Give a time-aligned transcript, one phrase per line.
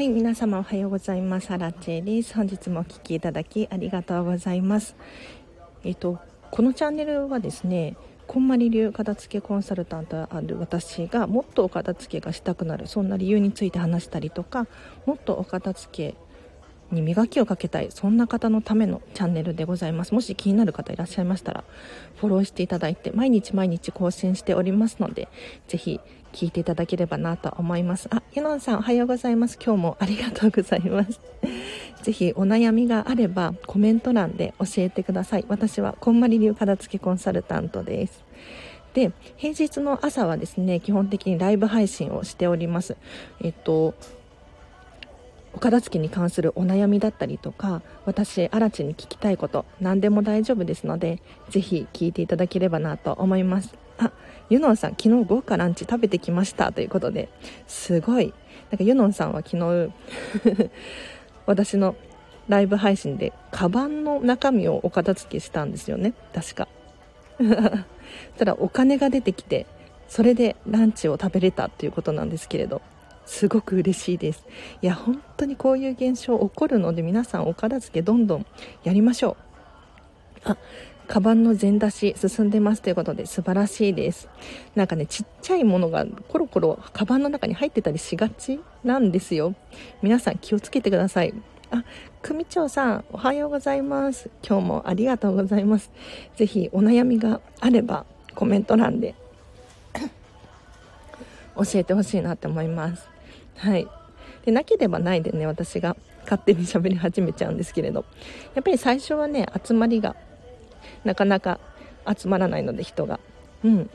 [0.00, 1.50] はい、皆様おはようございます。
[1.50, 2.34] アラチェです。
[2.34, 4.96] 本日もお聴きいただきありがとうございます。
[5.84, 6.18] えっと、
[6.50, 14.68] このチャンネルはですね、こんまり流片付けコンサルタントある私がもっとお片付けがしたくなるそんな理由について話したりとか
[15.04, 16.14] もっとお片付け
[16.94, 20.14] に磨きをかけたいそんな方のためのチャンネルでございます。
[20.14, 21.64] もし気になる方いらっしゃいましたら
[22.16, 25.28] フォローしていただいて毎日毎日更新しておりますので
[25.68, 26.00] ぜひ
[26.32, 28.08] 聞いていただければなと思います。
[28.10, 29.58] あユノンさんおはようございます。
[29.62, 31.20] 今日もありがとうございます。
[32.02, 35.44] ぜひお悩みがあればコメント欄で教えてください。
[35.48, 38.24] 私はこんまり流片付けコンサルタントです。
[38.94, 42.96] で平日の朝はですね基本的にライブ配信をしております。
[43.40, 43.94] えっと
[45.52, 53.74] お片付けに関するお悩みだったりとか私荒地に聞きたいこと何でも大丈夫ですのでぜひ聞いていただければなと思います。
[53.98, 54.12] あ
[54.48, 57.28] ユノンさん昨日豪華ランチ食べてきましたということで
[57.66, 58.32] すごい。
[58.70, 59.92] なんかユノンさんは昨日
[61.46, 61.96] 私の
[62.48, 66.14] ライブ配信でカバンの中身をお片付けしたんですよね。
[66.34, 66.68] 確か。
[68.38, 69.66] ただお金が出てきて
[70.08, 72.82] それでランチを食べれたっていうことなんですけれど。
[73.30, 74.44] すごく嬉しいです
[74.82, 78.46] いや本当にこういう現象起こるので皆さんお片付けどんどん
[78.82, 79.36] やりましょ
[80.44, 80.56] うあ
[81.06, 84.28] カバンの全出し進んでますということで素晴らしいです
[84.74, 89.54] なんかねちっちゃいものがコロコロカバンの中に入ってたりしがちなんですよ
[90.02, 91.32] 皆さん気をつけてください
[91.70, 91.84] あ、
[92.20, 94.28] 組長さん、おはようございます。
[94.44, 95.92] 今日もありがとうございます。
[96.34, 99.14] ぜひお悩みがあればコメント欄で
[101.54, 103.09] 教えてほしいなって思います。
[103.60, 103.86] はい。
[104.44, 108.04] でなければないでね私が勝手に喋り始めちゃうんですけれど。
[108.54, 110.16] やっぱり最初はね集まりが
[111.04, 111.60] なかなか
[112.18, 113.20] 集まらないので人が。
[113.64, 113.90] うん。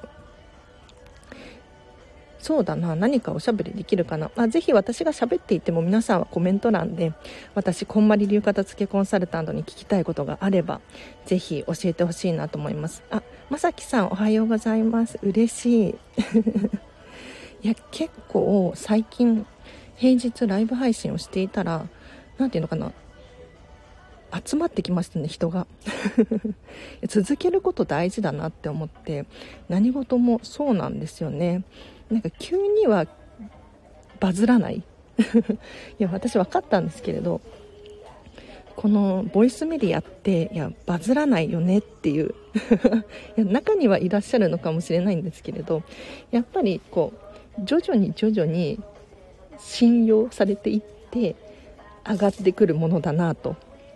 [2.38, 4.30] そうだな何かおしゃべりできるかな。
[4.36, 7.11] あぜひ私が喋っていても皆さんはコメント欄で
[7.55, 10.80] 私こんまり流片付けコンサルタントに聞きたいことがあれば
[11.25, 13.02] ぜひ教えてほしいなと思います。
[13.09, 15.17] あまさきさんおはようございます。
[15.23, 15.95] 嬉しい。
[17.65, 19.48] いや結構最近
[19.95, 21.88] 平日ライブ配信をしていたら
[22.38, 22.92] 何て言うのかな。
[24.44, 25.67] 集まってきましたね人が。
[27.08, 29.26] 続けること大事だなって思って
[29.70, 31.64] 何事もそうなんですよね。
[32.10, 33.08] なんか急には
[34.20, 34.84] バズらない。
[35.98, 37.39] いや私分かったんですけれど
[38.76, 42.36] このボイスメディアっていやバズらないよねっていう。
[43.38, 45.84] いや中にはいらっしゃるのかもしれないんですけれど
[46.32, 47.14] やっぱりこ
[47.58, 48.82] う徐々に徐々に
[49.60, 51.36] 信用されていって
[52.08, 53.55] 上がってくるものだなと。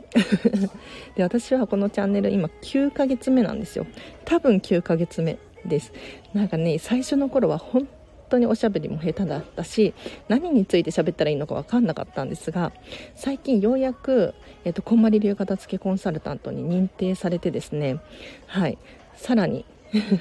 [1.15, 3.85] で私はこのチャンネル今9ヶ月目なんですよ。
[4.25, 5.93] 多分9ヶ月目です。
[6.33, 7.87] なんかね最初の頃は本
[8.29, 9.93] 当におしゃべりも下手だったし
[10.27, 12.71] 何について喋ったらいいのか分かんなかったんですが
[13.15, 17.99] 最近ようやく、えっと、こんまり流片付けコンサルタントに認定されてですね。
[18.47, 18.77] はい。
[19.15, 19.65] さらに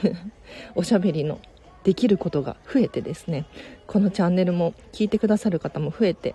[0.75, 1.39] おしゃべりの
[1.89, 3.47] できることが増えてですね
[3.87, 6.35] このチャンネルも聞いてくださる方も増えて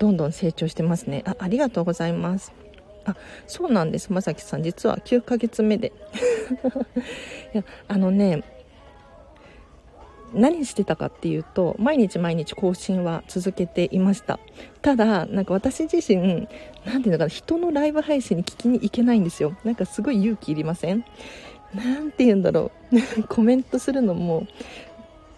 [0.00, 1.22] どんどん成長してますね。
[1.24, 2.52] あありがとうございます。
[3.04, 3.14] あ
[3.46, 4.12] そうなんです。
[4.12, 5.92] まさきさん実は9ヶ月目で。
[7.54, 8.42] いやあのね
[10.34, 14.40] 何してたかっていうと毎日毎日更新は続けていました。
[14.80, 16.48] ただなんか私自身
[16.84, 19.56] 何ていうのかな人のライブ配信に聞きに行けないんですよ。
[19.62, 21.04] なんかすごい勇気いりません？
[21.74, 23.24] 何て言うんだろう。
[23.28, 24.46] コメントするのも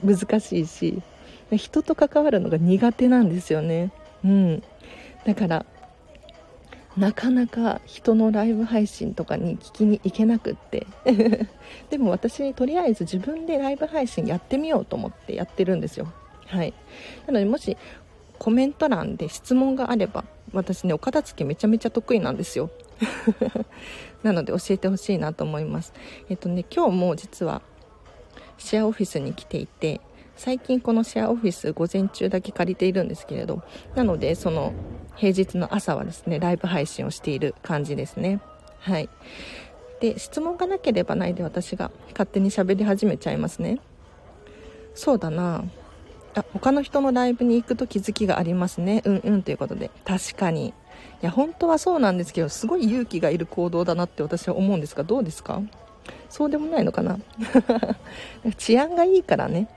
[0.04, 1.02] 難しいし
[1.52, 3.92] 人と関わるのが苦手なんですよね。
[4.24, 4.62] うん。
[5.24, 5.66] だから
[6.96, 10.86] なかなか人のライブ配信とかに聞きに行けなくって。
[11.90, 16.12] でも私とりあえず自分でライブ配信やってみようと思ってやってるんですよ。
[16.46, 16.72] はい。
[17.26, 17.76] なのでもし
[18.38, 22.70] コメント欄で質問があれば私ねお片付けめちゃめちゃ得意なんですよ。
[24.24, 25.92] なので教えてほしいなと思います。
[26.28, 27.62] えっとね今日も実は
[28.58, 30.00] シェアオフィスに来ていて
[30.36, 33.62] 最近このシェアオフィス午前中だけ借りているんですけれど
[33.94, 34.72] なのでその
[35.14, 38.40] 平日の朝はですねライブ配信をしている感じですね。
[38.80, 39.08] はい。
[40.00, 43.78] で質問がなければないで私が勝手に喋り始めちゃいますね。
[44.94, 45.64] そうだな。
[46.34, 49.02] あ他の人のライブに行くと気づきがありますね。
[49.04, 49.90] うんうんということで。
[50.04, 50.74] 確かに。
[51.24, 55.62] や本当はそうなんですけどすごい勇気がいる行動だなって私は思うんですがどうですか？
[56.28, 57.18] そうでもないのかな？
[58.58, 59.68] 治安がいいからね。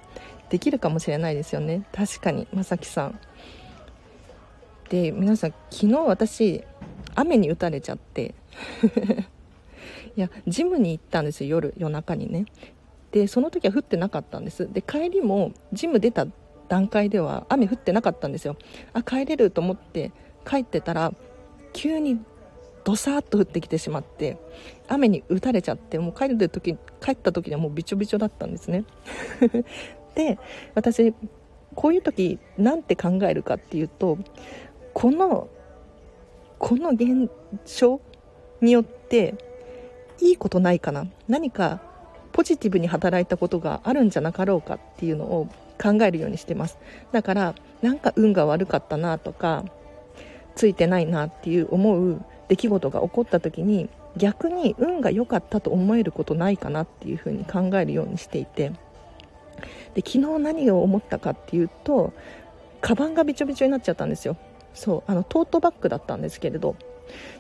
[0.50, 1.84] できるかもしれないですよね。
[1.94, 2.48] 確かに。
[2.54, 3.20] まさきさん。
[4.90, 6.64] で皆さん昨日私
[7.16, 8.34] 雨に打たれちゃって。
[10.16, 12.46] いやジムに行ったんですよ夜夜中にね。
[13.12, 14.72] でその時は降ってなかったんです。
[14.72, 16.28] で帰りもジム出た
[16.68, 18.58] 段階では雨降ってなかったんですよ。
[18.94, 20.12] あ帰れると思って
[20.46, 21.14] 帰ってたら
[21.78, 22.20] 急に
[22.84, 24.40] ドサーッと降ってきてしまって
[24.88, 28.84] 雨に打たれちゃってもう帰る時帰った時にはもうびちょびちょだったんですね。
[30.16, 30.40] で
[30.74, 31.14] 私
[31.76, 34.18] こういう時なんて考えるかっていうと
[34.96, 35.50] この
[36.58, 37.30] この現
[37.66, 38.02] 象
[38.60, 39.36] によって
[40.20, 41.06] いいことないかな。
[41.28, 41.80] 何か
[42.32, 45.48] ポジティブに働いたことがあるんじゃなかろうかっていうのを
[45.80, 46.80] 考えるようにしてます。
[47.12, 49.64] だからなんか運が悪かったなとか
[50.57, 58.71] ついてないなっていう思う出来事が起こった時に逆に運が良かったと思えることないかなっていうふうに考えるようにしていて。
[59.95, 62.13] で昨日何を思ったかっていうと
[62.80, 64.38] カバンがびちょびちょになっちゃったんですよ。
[64.74, 66.75] そうあのトートバッグだったんですけれど。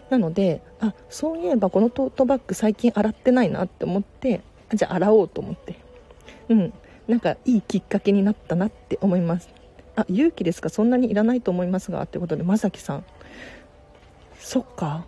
[0.09, 4.41] なのであそういえばこのトートバッグ最近洗ってないなって思って
[4.73, 5.75] じゃあ洗おうと思って。
[6.49, 6.73] うん。
[7.07, 9.56] なんかいいきっかけになったなって思います。
[9.97, 10.69] あ勇気ですか？
[10.69, 13.03] そんなにいらないと思いますがってことでまさきさん。
[14.39, 15.05] そっか。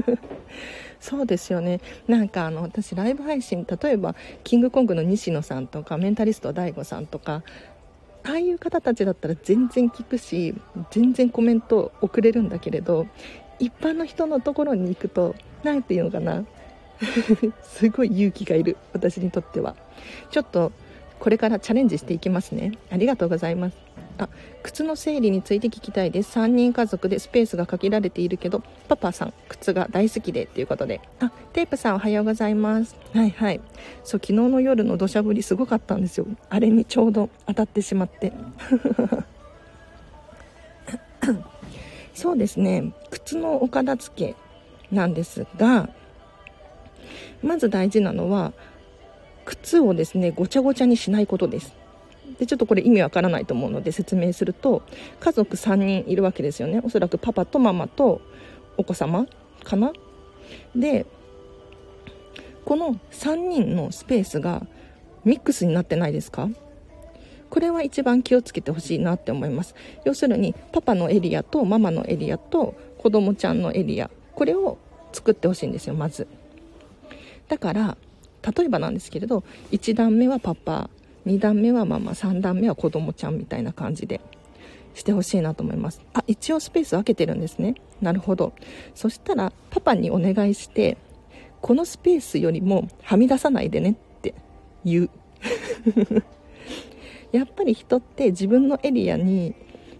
[1.00, 1.80] そうですよね。
[2.06, 4.14] なんかあの私ライブ配信例えば
[4.44, 7.42] キングコングの西野さんとかメンタリスト DAIGO さんとか
[8.24, 10.54] ああいう方たちだったら全然聞くし
[10.90, 13.06] 全然コメント送れるんだけれど
[13.58, 16.44] 一般の人のところに行くと何て言うのかな。
[17.62, 19.74] すごい勇気がいる私にとっては。
[20.30, 20.72] ちょっと
[21.18, 22.72] これからチャレンジしていきますね。
[22.90, 23.76] ありがとうございます。
[24.18, 24.28] あ
[24.62, 26.38] 靴の整理について聞きたいです。
[26.38, 31.00] 3人家族でスペースが限られているけどパパさん靴が大好きでっていうことで。
[31.20, 32.96] あテープさんおはようございます。
[33.12, 33.60] はいはい。
[34.04, 36.26] そう昨日の夜の土砂降りすごかったんですよ。
[36.48, 38.32] あれにちょうど当たってしまって。
[42.14, 42.92] そうですね。
[43.10, 44.36] 靴のお片付け
[44.94, 45.88] なんですが
[47.42, 48.52] まず大事なのは
[49.46, 51.72] 靴をですねごちゃごちゃにしないことです。
[52.38, 54.82] でちょっとこれ意味わからないと思うので説明すると
[55.20, 56.82] 家族3人いるわけですよね。
[56.84, 58.20] おそらくパパとママと
[58.76, 59.26] お子様
[59.64, 59.92] かな？
[60.74, 61.06] で
[62.64, 64.66] この3人のスペースが
[65.24, 66.48] ミックスになってないですか？
[67.48, 69.74] これは一番気をつけてほしいなって思います。
[70.04, 74.78] 要するにパパのエリアとママのエリアと子供ちゃんのエリアこれを
[75.12, 76.26] 作ってほしいんですよまず。
[77.48, 77.96] だから
[78.56, 80.90] 例えばなんですけれど1段目はパパ
[81.26, 84.20] 2段目はママ3段目は子供ちゃんみたいな感じで
[84.94, 86.00] してほしいなと思います。
[86.14, 87.74] あ一応スペース分けてるんですね。
[88.00, 88.54] なるほど。
[88.94, 90.96] そしたらパパにお願いして
[91.60, 94.34] このスペースよりもはみ出さないでねって
[94.84, 95.10] 言う。
[97.32, 99.54] やっぱり人って自分のエリアに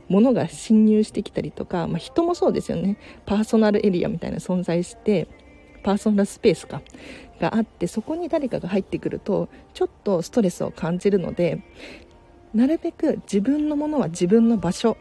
[0.08, 2.96] 物が侵入してきたりとか、まあ、人もそうですよね。
[3.26, 5.28] パーソナルエリアみたいな存在して
[5.86, 6.82] パーソナルスペースか
[7.38, 11.62] があってそこに誰かが入ってくるとちょっとストレスを感じるので
[12.52, 14.96] なるべく自分のものは自分の場所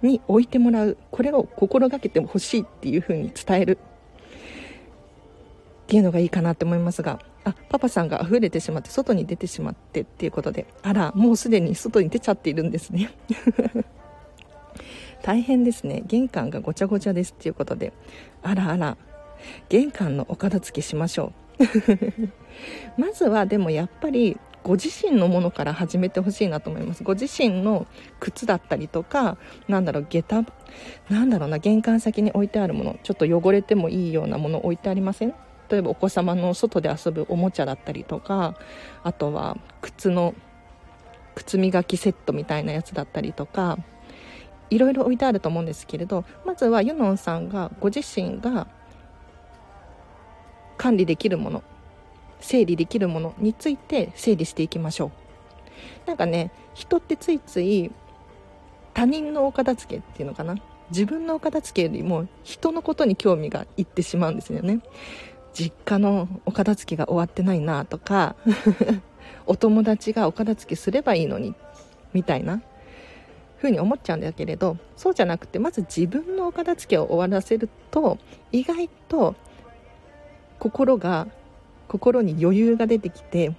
[0.00, 0.96] に置いてもらう。
[1.10, 3.78] これを心がけてほしいっていう風に伝える。
[5.86, 13.10] っていうのがいいかなって思いますがあパパさんが溢れてしまって外に出てしまってっていうことであらもうすでに外に出ちゃっているんですね。
[15.24, 16.04] 大変ですね。
[16.06, 17.92] 玄関がごちゃごちゃですっていうことで。
[18.42, 18.96] あらあら。
[19.68, 21.60] 玄関のお片付けしましょう。
[23.00, 27.02] まずはでもやっぱりご自身のものから始めてほしいなと思います。
[27.02, 27.86] ご自身の
[28.20, 30.44] 靴だったりとかなんだろう下駄
[31.08, 35.34] なんだろうな玄関先に置いてあるものちょっと汚れてもいいようなもの置いてありません？
[35.70, 38.54] 例えばお子様の外で遊ぶおもちゃだったりとか
[39.04, 40.34] あとは靴の
[41.34, 43.78] 靴磨きセットみたいなやつだったりとか
[44.70, 48.66] いろいろ置いてあると思うんですけれどまずはユノンさんがご自身が
[50.78, 51.62] 管理できるもの
[52.40, 55.10] 整理できるものについて整理していきましょう。
[56.06, 57.90] なんかね人ってついつい
[58.94, 60.56] 他人のお片付けっていうのかな？
[60.90, 64.80] 自分のお片付けよりも人のことに興味がいってしまうんですよね。
[65.52, 68.36] 実家のお片付けが終わってないなとか
[69.46, 71.54] お友達がお片付けすればいいのに
[72.12, 72.62] みたいな
[73.56, 78.18] 風に思っちゃうんだけれどそうじゃなくてまず自分のお片付けを終わらせると
[78.52, 79.34] 意外と
[80.58, 81.28] 心が
[81.88, 83.52] 心に余裕が出てきて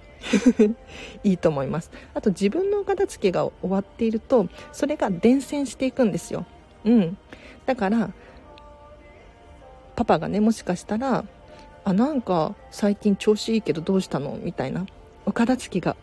[1.24, 1.90] いいと思います。
[2.14, 6.46] あと自分のお片付けが終わっているとそれが伝染していくんですよ。
[6.84, 7.16] うん。
[7.66, 8.10] だから
[9.96, 11.24] パパがねもしかしたら
[11.84, 14.86] あなんか最近調子いいけどどうしたのみたいな
[15.26, 15.96] お片付けが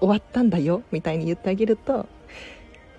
[0.00, 2.06] 終わったんだよみたいに言ってあげると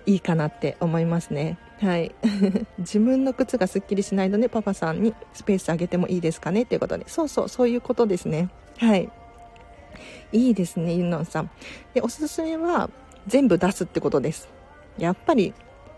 [0.06, 1.58] いいかなって思いますね。
[1.80, 2.14] はい。
[2.78, 6.62] 自分の靴がすっきりしないのでパパさんにスペースあげてもいいですかね？
[6.62, 7.04] っていうことで。
[7.08, 8.48] そうそうそういうことですね。
[8.78, 9.10] はい。
[10.32, 11.50] いいですねユンノンさん。
[11.94, 12.90] でおすすめは
[13.26, 14.48] 全部出すってことです。
[14.98, 15.52] やっぱり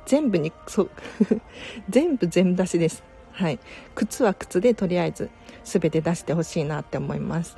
[0.07, 0.91] 全部にそう
[1.89, 3.05] 全部全部出しです。
[3.33, 3.61] はい。
[3.95, 5.31] 靴は靴でとりあえず
[5.65, 7.57] 全て出してほしいなって思います。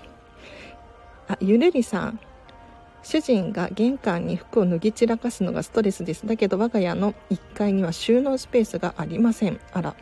[1.28, 2.20] あゆるりさん。
[3.02, 6.26] 主人が玄関に服を脱ぎ散らかすのがストレスです。
[6.26, 9.60] だけど我が家の1階には収納スペースがありません。
[9.72, 9.94] あら。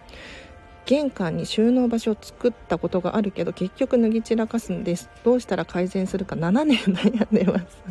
[0.85, 5.11] 玄関に収納場所を作ったことがあるけど結局脱ぎ散らかすんです。
[5.23, 6.35] どうしたら改善するか。
[6.35, 7.83] 7年悩んでます。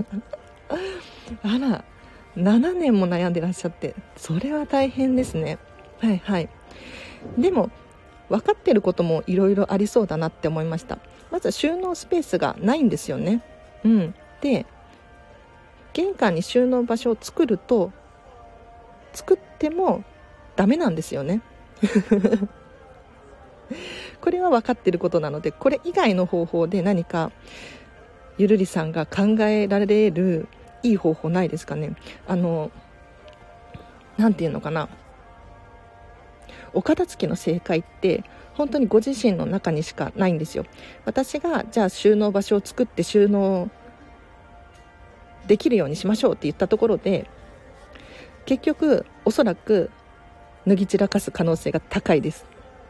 [1.44, 1.86] あら。
[2.36, 3.96] 7年も悩んでらっしゃって。
[4.16, 5.60] それは大変ですね。
[6.00, 6.50] はいはい。
[7.38, 7.70] でも
[8.30, 11.00] 分かってることもいろいろありそうだなって思いました。
[11.32, 13.44] まず収納スペースがないんですよね。
[13.84, 14.16] うん。
[14.42, 14.66] で
[15.98, 17.92] 玄関に収納場所を作ると
[19.13, 20.04] 作っても
[20.56, 21.42] ダメなんですよね。
[24.22, 27.32] これは分かってることなのでこれ以外の方法で何か
[28.38, 30.48] ゆるりさんが考えられる
[30.84, 31.96] いい方法ないですかね。
[32.27, 32.70] あの
[34.18, 34.89] 何て言うのかな。
[36.74, 38.24] お片付けの正解って
[38.54, 40.66] 本当にご自身の中にしかないんですよ。
[41.06, 43.72] 私がじゃあ収納場所を作って収納
[45.48, 47.30] できるようにしましょうって言ったところで
[48.46, 49.89] 結局おそらく
[50.66, 52.46] 脱ぎ散らかす可能性が高いです。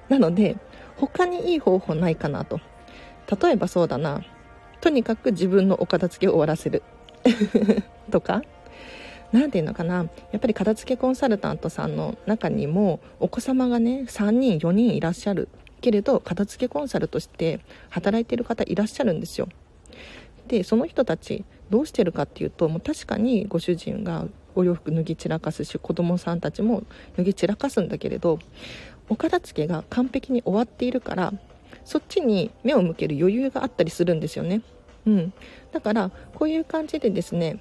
[0.10, 0.58] なので
[0.96, 2.60] 他にいい方法ないかなと。
[3.42, 4.24] 例えばそうだな。
[4.82, 6.84] とにかく自分のお片付けを終わらせる。
[8.10, 8.42] とか
[9.32, 10.08] 何て言うのかな。
[10.32, 15.50] やっぱり片付けコンサルタントさんの中にもお子様がね3人4人いらっしゃる。
[15.82, 17.60] けれど片付けコンサルとして
[17.90, 19.48] 働いてる方いらっしゃるんですよ。
[20.48, 26.84] でその人たちどうしてるかっていうともう確かにご主人がお洋服脱ぎ散らかすし子供さんたちも
[27.16, 28.40] 脱ぎ散らかすんだけれど
[29.10, 31.34] お片付けが完璧に終わっているから
[31.86, 34.62] そっちに目を向ける余裕があったりするんですよね。
[35.06, 35.34] うん、
[35.72, 37.60] だからこういう感じでですね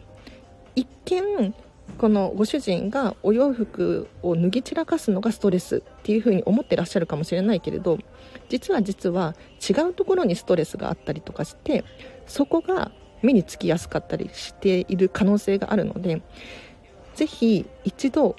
[0.75, 1.55] 一見
[1.99, 7.99] このご主人がお洋服を脱ぎ散らかすのがストレスっていうふうに思ってらっしゃるかもしれないけれど
[8.49, 9.35] 実は実は
[9.67, 11.85] 違うところにストレスがあったりとかして
[12.27, 12.91] そこが
[13.27, 16.23] 目につきやすかったりしている可能性があるので
[17.17, 18.37] ぜひ一度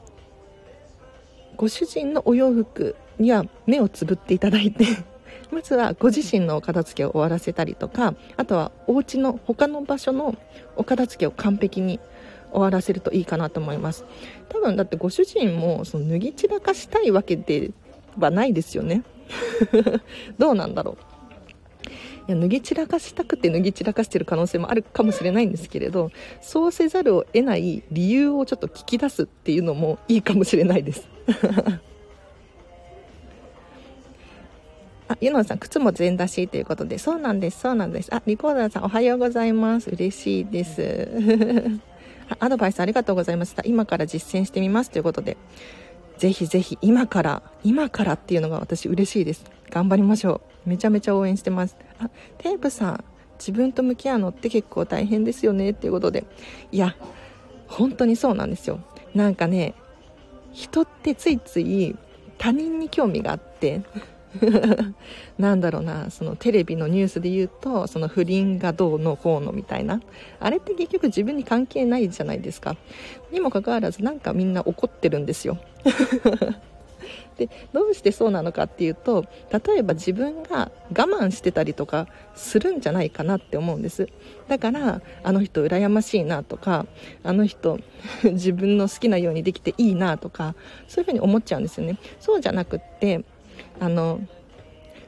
[1.58, 4.86] ご主人のお洋服には目をつぶっていただいて
[5.51, 10.36] まずはご自身のお片付けを終わらせたりとかあとはお家の他の場所の
[10.77, 12.00] お片付けを完璧に
[12.51, 14.06] 終わらせるといいかなと思います。
[14.48, 17.72] 多分だってご主人もその脱ぎ散らかしたいわけで
[18.17, 19.03] はないですよね。
[20.39, 21.17] どうなんだろう。
[22.28, 31.08] いや脱ぎ散らかしたくて脱ぎ散らかしてる可能性もあるかもしれないんですけれどそうせざるを得ない理由をちょっと聞き出すっていうのもいいかもしれないです
[35.10, 38.14] あ、ゆのさん、靴も全出しということで、そうなんです、そうなんです。
[38.14, 39.90] あ、リコーダーさん、おはようございます。
[39.90, 41.08] 嬉しいです。
[42.40, 43.64] アドバイスありがとうございました。
[43.66, 45.38] 今から実践してみますということで、
[46.18, 49.46] ぜひぜひ今から、今からっていうのが私嬉しいです。
[49.70, 50.57] 頑張りましょう。
[50.68, 51.76] めちゃめちゃ応援してます。
[52.00, 53.04] あ、テープさん、
[53.40, 56.26] 自分と向き合うのって結構大変ですよねっていうことで、
[56.72, 56.96] いや、
[57.68, 58.80] 本当にそうなんですよ。
[59.16, 59.74] なんかね、
[60.52, 61.96] 人ってついつい
[62.38, 63.82] 他人に興味があって、
[65.38, 70.02] なんだろうなそのテレビのニュースで言うとその不倫がどうのこうのみたいな。
[70.40, 72.76] あれって結局自分に関係ないじゃないですか。
[73.32, 75.58] にもかかわらずなんかみんな怒ってるんですよ。
[77.38, 84.08] でどうしてそうなのかっていうと例えば自分が我慢してたりとかするんじゃないかなって思うんです。
[84.48, 86.86] だからあの人羨ましいなとか
[87.24, 87.80] あの人
[88.24, 90.56] 自分の好きなようにできていいなとか
[90.88, 91.98] そういうふうに思っちゃうんですよね。
[92.20, 93.24] そうじゃなくって
[93.80, 94.22] あの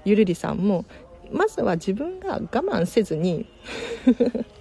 [0.06, 0.86] ゆるりさんも
[1.32, 3.46] まずは自分が我慢せずに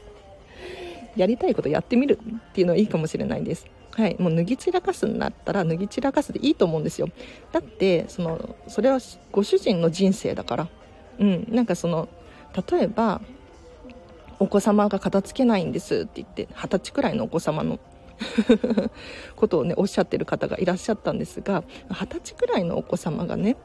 [1.18, 3.66] やりたいことやってみるっていうのはいいかもしれないです。
[3.92, 7.08] はい、もう脱ぎ散らかすんだったら脱ぎ散らかすでいいと思うんですよ。
[7.52, 9.00] だってそのそれは
[9.32, 10.68] ご主人の人生だから。
[11.18, 12.08] うん、なんかその
[12.70, 13.20] 例えば
[14.38, 17.80] お子様が片付けないんですって言って二十歳くらいのお子様の
[19.34, 23.56] ことをねおっしゃってる方がいらっしゃったんですが二十歳くらいのお子様がね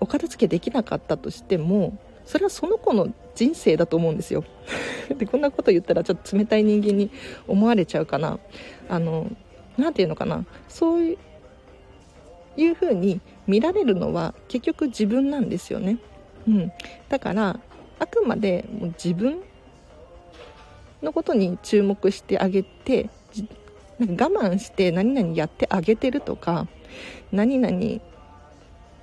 [0.00, 1.98] お片付けできなかったとしても
[2.30, 4.44] それはその子の人生だと思うんですよ。
[5.18, 7.10] でこんなこと言ったらちょっと冷たい人間に
[7.48, 8.38] 思われちゃうかな。
[8.88, 9.26] あの
[9.76, 10.46] 何て言うのかな。
[10.68, 11.16] そう
[12.56, 15.98] いうふうに見られるのは結局自分なんですよね、
[16.46, 16.72] うん、
[17.08, 17.58] だから
[17.98, 19.40] あくまでも自分
[21.02, 23.08] のことに注目してあげて
[23.98, 26.68] なんか我慢して何々やってあげてるとか
[27.32, 28.00] 何々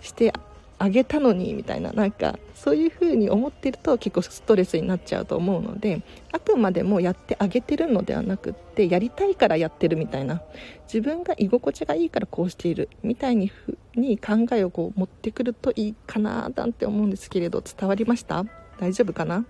[0.01, 0.31] して
[0.79, 1.91] あげたのにみたいな。
[1.91, 10.41] なんかそういう風に思ってると結構ストレスになっちゃうと思うのであくまでもやってあげてるのではなくってやりたいからやってるみたいな。
[10.85, 18.43] 自分が居心地がいいからこうしているみたいにふに考えをこう持ってくるといいかななんて思うんですけれど伝わりました？
[18.79, 19.45] 大丈夫かな？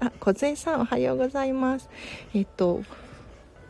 [0.00, 1.88] あ、小杉さんおはようございます。
[2.34, 2.82] えっと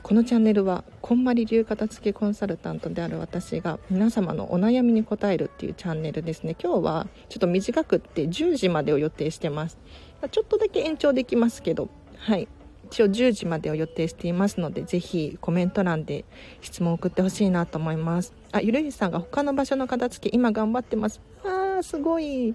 [0.03, 6.57] このチャンネルはこんまり流片付けコンサルタントである私が皆様のお悩みに答えるっていうチャンネルですね。
[6.61, 9.79] 今日はちょっと短くって10時までを予定してます。
[10.31, 11.89] ちょっとだけ延長できますけど。
[12.19, 12.49] はい。
[12.87, 16.27] 一応10時までを予定していますのでぜひコメント欄で
[16.61, 18.35] 質問を送ってほしいなと思います。
[18.51, 21.21] あゆるいさんが他の場所の片付け今頑張ってます。
[21.45, 22.55] あーすごい。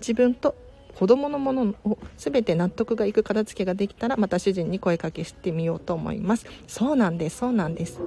[0.00, 0.54] 自分と
[0.94, 6.46] 子供のものを全て納得がいく片付けができたらまた主人に声かけしてみようと思います。
[6.66, 8.00] そうなんですそうなんです。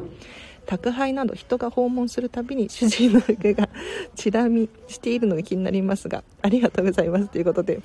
[0.66, 3.70] 宅配など人が訪問するたびに主人の服が
[4.16, 7.82] チラ見しているのが気になりますがありがとうございますということで。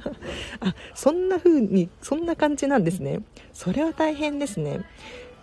[0.60, 3.20] あそんな風にそんな感じなんですね。
[3.52, 4.80] それは大変ですね。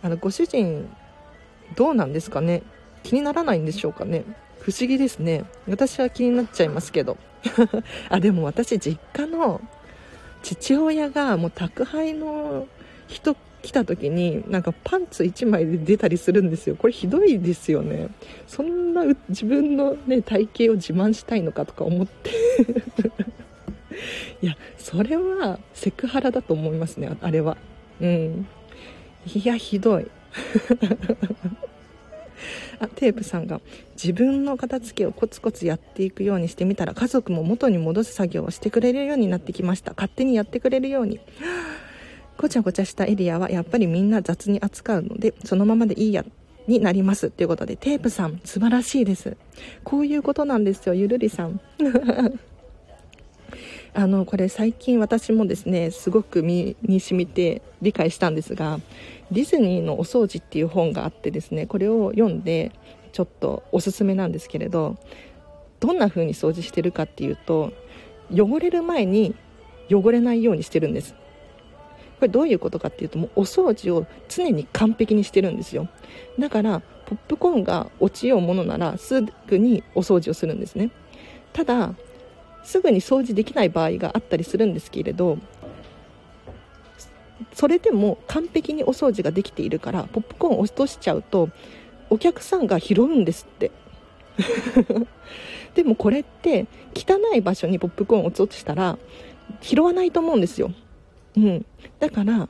[0.02, 0.88] あのご主人
[1.76, 2.62] どうなんですかね？
[3.04, 4.24] 気にならないんでしょうかね？
[4.60, 5.44] 不思議ですね。
[5.68, 7.18] 私は気になっちゃいますけど。
[8.10, 9.62] あでも私実家の
[10.44, 12.68] 父親がもう宅配の
[13.08, 16.76] 人来た時になんかパンツ1枚で出たりするんですよ。
[16.76, 18.10] これひどいですよね。
[18.48, 22.32] そんな自分のね体型を自慢したいのかとか思って。
[24.42, 27.58] いやそれはセクハラだと思いますねあれは。
[28.00, 28.48] うん。
[29.34, 30.06] いやひどい。
[32.80, 33.62] あテープさんが
[34.02, 39.94] 自分の片付けをコツコツやっていくようにしてみたら家族も元に戻す作業をしてくれるようになってきました。
[39.96, 41.20] 勝手にやってくれるように。
[42.38, 46.26] ごちゃごちゃしたエリアはやっぱりみんな雑に扱うのでそのままでいいや
[46.68, 47.30] になります。
[47.30, 49.38] ということでテープさん素晴らしいです。
[49.84, 51.60] こういうことなんですよゆるりさん。
[53.94, 58.80] あのこれ最近私もですねすごく身に染みて理解したんですが
[59.32, 62.72] ディズニーのお掃除っていう本があってですねこれを読んで
[63.12, 64.98] ちょっとおすすめなんですけれど
[65.80, 67.74] どんな風に掃除してるかっていうと
[68.32, 69.36] 汚れる前に
[69.90, 71.14] 汚れないようにしてるんです。
[71.14, 75.90] これどういうことかっていうともうお掃除を常に完璧にしてるんですよ。
[76.40, 80.92] だからポップコーンが落ちようものならすぐにお掃除をするんですね。
[81.54, 81.94] ただ
[82.66, 85.38] すぐに掃除できない場合があったりするんですけれど
[87.54, 91.50] それでも完璧にお掃除ができているからポップコーンを落としちゃうと
[92.10, 93.72] お客さんが拾うんですって。
[95.76, 98.98] でもこれって汚い場所にポップコーンを落としたら
[99.62, 100.72] 拾わないと思うんですよ、
[101.38, 101.66] うん、
[102.00, 102.48] だから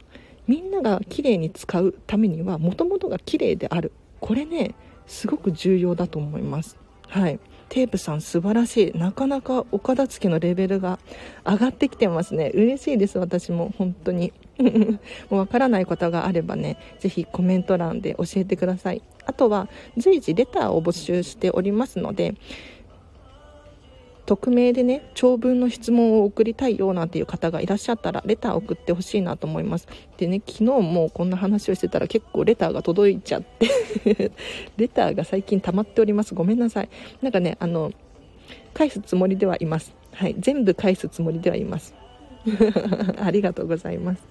[0.47, 3.91] みんなが綺麗に使うためにはもともとが綺麗である。
[4.19, 4.75] これね
[5.06, 6.78] すごく重要だと思います。
[7.08, 7.39] はい。
[7.69, 8.97] テープさん素晴らしい。
[8.97, 10.99] なかなかお片付けのレベルが
[11.45, 12.51] 上がってきてますね。
[12.54, 13.73] 嬉しいです私も。
[13.78, 14.34] 本当に。
[15.30, 19.01] もうわからないことがあればねぜひコメント欄で教えてください。
[19.25, 22.36] あとは随時レターを募集しておりますので
[24.25, 29.88] 匿名でね長文の質問を送りたいよなんていう方がいらっしゃったらレター送ってほしいなと思います。
[30.17, 34.31] でね昨日もこんな話をしてたら結構レターが届いちゃって
[34.77, 36.33] レターが最近溜まっております。
[36.33, 36.89] ごめんなさい。
[37.21, 37.91] なんかねあの
[38.73, 39.93] 返すつもりではいます。
[40.11, 41.93] はい全部返すつもりではいます。
[43.21, 44.23] ありがとうございます。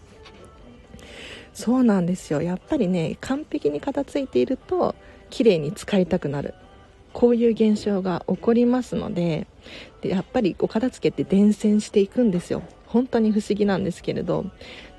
[1.52, 2.42] そうなんですよ。
[2.42, 4.96] やっぱりね完璧に片付いていると
[5.30, 6.54] 綺麗に使いたくなる。
[7.14, 9.46] こういう現象が起こりますので
[10.02, 12.62] でやっぱりお片付けって伝染していくんですよ。
[12.86, 14.44] 本当に不思議なんですけれど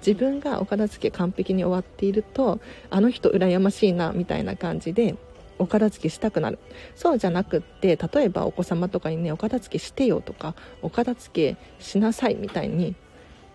[0.06, 5.16] 自分がお片付け完璧に終わっているとあの人羨ましいなみたいな感じで
[5.60, 6.60] お片付けしたくなる。
[6.96, 12.96] そうじゃなくって例えばお子様とかにねお片付けしてよとかお片付けしなさいみたいに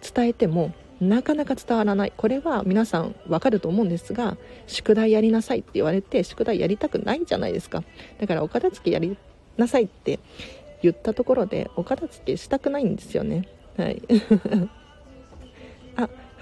[0.01, 2.13] 伝えてもなかなか伝わらない。
[2.17, 4.37] これは皆さんわかると思うんですが
[4.67, 7.83] 宿題やりなさいって言われて宿題やりたくないじゃないですか。
[8.19, 9.17] だからお片付けやり
[9.57, 10.19] なさいって
[10.83, 13.49] 言ったところでお片付けしたくないんですよね。
[13.77, 14.03] はい。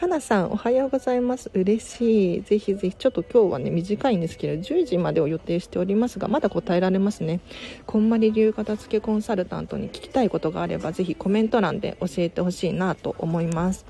[0.01, 1.51] 花さんおはようございます。
[1.55, 2.43] 嬉しい。
[2.43, 7.41] ぜひぜひちょっと今日はね短いんですけど10時までを予定しておりますがまだ答えられますね。
[7.85, 13.87] こんまり流片付けコンサルタントに聞きたいことがあればぜひコメント欄で教えてほしいなと思います。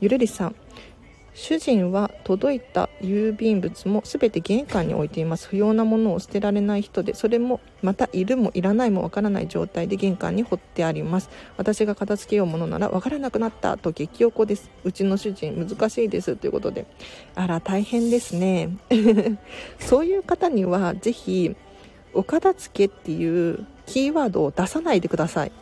[0.00, 0.56] ゆるりさん
[1.40, 5.46] 主人は届いた郵便物も全て玄関に置いています。
[5.46, 11.30] 不要なものを捨てられない人でそれもまたいるもいらないもわからない状態で玄関に放ってあります。
[11.56, 16.86] 私が片付けようものならわからなくなったと激おこですうちの主人難しいですということで。
[17.36, 18.70] あら大変ですね。
[19.78, 21.54] そういう方にはぜひ
[22.14, 25.52] お片付けっていうキーワードを出さないでください。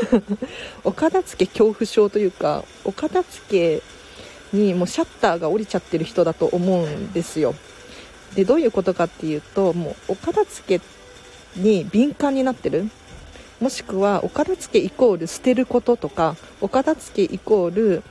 [0.84, 3.95] お片付け恐怖症というかお片付け
[4.52, 7.54] にもうシャッターが降りちゃってる人だと思うんですよ。
[8.34, 10.84] でどういうことかっていうともうお片付け
[11.60, 12.90] に敏感になってる。
[13.60, 18.02] もしくはお片付けイコール捨てることとかお片付けイコール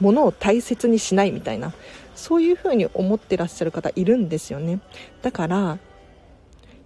[0.00, 1.74] ものを大切にしないみたいな
[2.14, 4.80] そういうふうに思ってらっしゃる方いるんですよね。
[5.20, 5.78] だから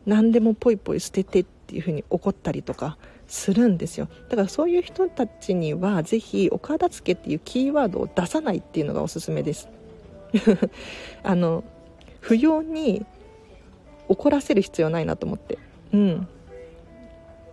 [0.05, 2.97] 何でもポイポイ捨ててっていうふうに怒ったりとか
[3.29, 4.09] するんですよ。
[4.29, 9.69] だからそういう人たちにはぜひお片付けっていうキーワードを出さないっていうのがおすすめです。
[11.23, 11.65] あの
[12.21, 13.05] 不要に
[14.09, 15.59] 怒らせる必要ないなと思って。
[15.93, 16.29] うん。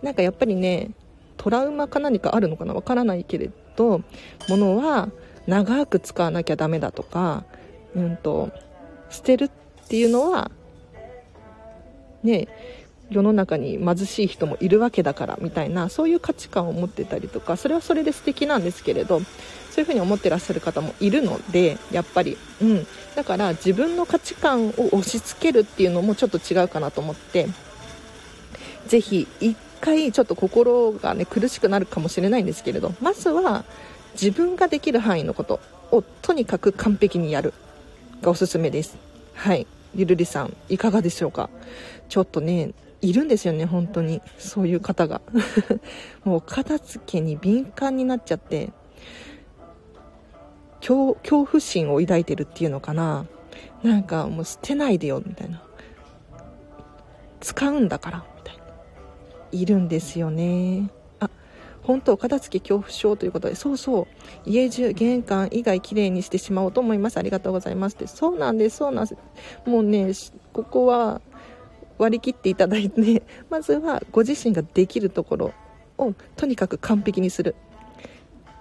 [0.02, 0.90] なんかやっぱりね
[1.36, 4.02] トラウマか何かあるのかなわからないけれど
[4.48, 5.10] ものは
[5.46, 7.44] 長く使わなきゃダメだとか、
[7.94, 8.50] うんと、
[9.10, 9.50] 捨てるっ
[9.88, 10.50] ていうのは
[12.22, 12.48] ね
[13.10, 19.26] 世の中に貧しい人もいるわけだからみたいなそういう価値観を持ってたりとかそれはそれで素敵なんですけれどそ
[19.76, 27.46] ういうふうに思ってらっしゃる方もいるのでやっぱり、うん、だから自分の価値観を押し付けるっていうのもちょっと違うかなと思って
[28.86, 33.64] ぜひ一回ちょっと心がね苦しくなるかもしれないんですけれどまずは
[34.14, 37.52] 自分ができる範囲のことをとにかく完璧にやる
[38.22, 38.96] がおすすめです。
[39.34, 39.66] はい。
[39.96, 41.50] ゆるりさんいかがでしょうか？
[42.08, 42.72] ちょっとね
[43.04, 44.22] いるんですよね本当に。
[44.38, 45.20] そういう方が。
[46.24, 48.70] もう片付けに敏感になっちゃって。
[50.80, 53.26] 恐怖心を抱いてるっていうのかな。
[53.82, 55.62] なんかもう捨てないでよみたいな。
[57.40, 58.62] 使うんだからみたいな。
[59.52, 60.90] いるんですよね。
[61.20, 61.28] あ
[61.82, 63.54] 本当片付け恐怖症ということで。
[63.54, 64.06] そうそう。
[64.46, 67.18] 家中玄関以外きれいにしてしまおうと思います。
[67.18, 68.06] ありがとうございますって。
[68.06, 69.16] そうなんですそうなんです。
[69.66, 70.12] もうね
[70.54, 71.20] ここは
[71.98, 75.52] 割り切っていただいて、 まずはご自身ができるところ
[75.98, 77.54] をとにかく完璧にする。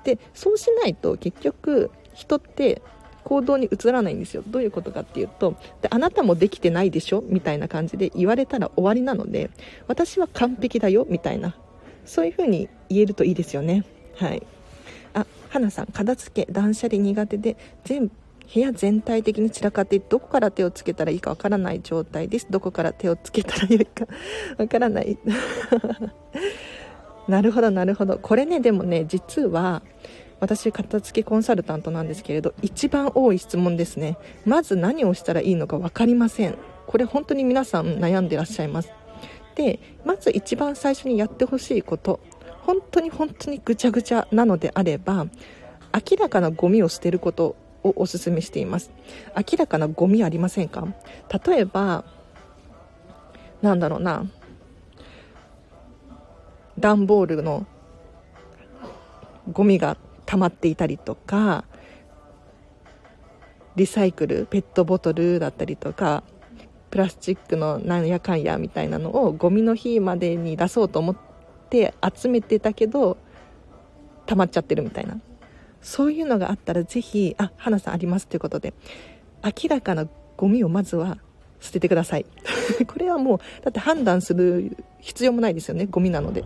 [0.04, 2.82] でそうしないと結局人って
[3.24, 4.44] 行動に移らないんですよ。
[4.46, 7.24] どういうことかっていうとであなたもできてないでしょ？
[7.26, 9.50] みたいな感じで言われたら終わりなので
[9.88, 11.06] 私は完璧だよ？
[11.10, 11.56] みたいな。
[12.06, 13.86] そういうふうに言えるといいですよね。
[14.16, 14.44] はい。
[15.14, 18.12] あ花さん片付け断捨離苦手で全
[18.52, 22.48] 部屋全体的に散らかってどこから手をつけたらいいかわからない状態です。
[22.50, 24.06] どこから手をつけたらいいか
[24.58, 25.18] わからない。
[27.28, 28.20] なるほどなるほど。
[28.20, 29.82] これねでもね実は
[30.40, 34.18] 私片付けコンサルタントなんですけれど一番多い質問ですね。
[34.46, 36.56] まず何をしたらいいのか分かりません。
[36.86, 38.92] これ本当に皆さん悩んでらっしゃいます。
[39.56, 42.20] でまず一番最初にやってほしいこと
[42.64, 45.28] 本当に本当にぐちゃぐちゃなのであれば
[45.94, 48.92] 明らかなゴミを捨てることをお勧めしています。
[49.36, 50.88] 明らかなゴミありませんか？
[51.46, 52.04] 例えば
[53.62, 54.26] なんだろうな。
[56.80, 57.66] 段ボールの
[59.52, 61.66] ゴミが溜まっていたりとか
[63.76, 66.24] リサイクルペットボトルだったりとか
[66.90, 71.18] プラスチックのなんやかんやみたいなのをゴミの日までに出そうと思っ
[71.70, 73.18] て集めてたけど
[74.26, 75.20] 溜まっちゃってるみたいな。
[75.84, 78.74] そういうのがあったらぜひあ花さんありますということで
[79.44, 81.18] 明らかなゴミをまずは
[81.60, 82.26] 捨ててください。
[82.88, 86.44] これはもうだって判断する必要もないですよねゴミなので。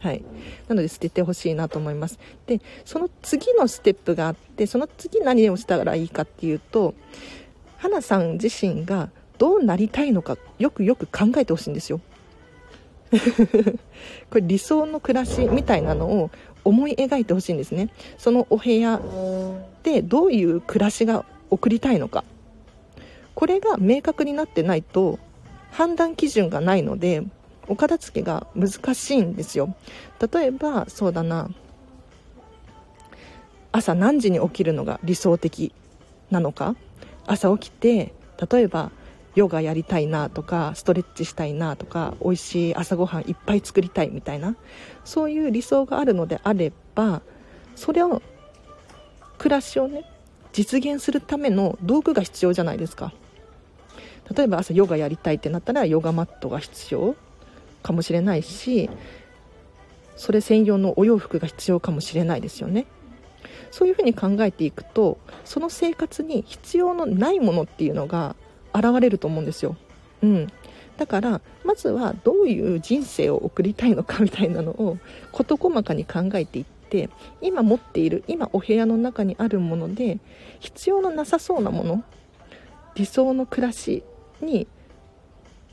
[0.00, 0.22] はい。
[0.68, 2.18] なので捨ててほしいなと思います。
[2.46, 6.94] でその次のステップがあってその次何をしたらいいかっていうと
[7.78, 12.00] 花さん自身がどうなりたいのかよくよく考えてほしいんですよ。
[14.30, 16.30] これ理想の暮らしみたいなのを
[16.64, 17.88] 思い描いてほしいんですね。
[18.18, 19.00] そのお部屋
[19.82, 22.24] でどういう暮らしが送りたいのか。
[23.34, 25.18] これが明確になってないと
[25.70, 27.22] 判断基準がないので
[27.68, 29.74] お片付けが難しいんですよ。
[30.32, 31.48] 例えばそうだな。
[33.72, 35.72] 朝何時に起きるのが理想的
[36.30, 36.74] なのか。
[37.26, 38.12] 朝起きて
[38.50, 38.90] 例えば
[39.34, 44.56] ヨガやりたいなとかストレッチしたいなとか美味しい朝ごはんいっぱい作りたいみたいな
[45.04, 47.22] そういう理想があるのであれば
[47.76, 48.22] それを
[49.38, 50.04] 暮らしをね
[50.52, 53.12] 実現するための道具が必要じゃないですか。
[54.36, 57.16] 例えば朝ヨガやりたいってなったらヨガマットが必要
[57.82, 58.88] かもしれないし
[60.14, 62.86] それ専用のお洋服が必要かもしれないですよね。
[63.70, 68.36] そういうふうに考えていくとその生活に必要のないものっていうのが
[68.74, 69.76] 現れると思うんですよ。
[70.22, 70.48] うん、
[70.96, 74.98] だからまずはどういう人生を送りたいのかみたいなのを
[75.32, 77.08] 事細かに考えていって
[77.40, 80.18] 今持っている今お部屋の中にあるもので
[80.58, 82.04] 必要のなさそうなもの
[82.94, 84.02] 理想の暮らし
[84.42, 84.66] に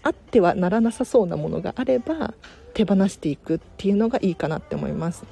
[0.04, 2.34] あってはならなさそうなものがあれば
[2.74, 5.26] 手放していくっていうのがいいかなって思います